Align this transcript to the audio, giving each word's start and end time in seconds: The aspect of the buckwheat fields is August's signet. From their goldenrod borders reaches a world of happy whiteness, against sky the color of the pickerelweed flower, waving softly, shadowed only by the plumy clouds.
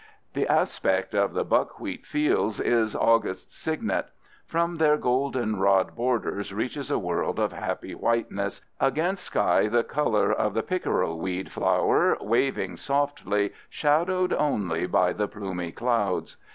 The 0.33 0.47
aspect 0.47 1.13
of 1.13 1.33
the 1.33 1.43
buckwheat 1.43 2.07
fields 2.07 2.59
is 2.59 2.95
August's 2.95 3.55
signet. 3.55 4.07
From 4.47 4.77
their 4.77 4.97
goldenrod 4.97 5.95
borders 5.95 6.51
reaches 6.51 6.89
a 6.89 6.97
world 6.97 7.37
of 7.37 7.51
happy 7.53 7.93
whiteness, 7.93 8.61
against 8.79 9.25
sky 9.25 9.67
the 9.67 9.83
color 9.83 10.31
of 10.33 10.55
the 10.55 10.63
pickerelweed 10.63 11.49
flower, 11.51 12.17
waving 12.19 12.77
softly, 12.77 13.53
shadowed 13.69 14.33
only 14.33 14.87
by 14.87 15.13
the 15.13 15.27
plumy 15.27 15.71
clouds. 15.71 16.35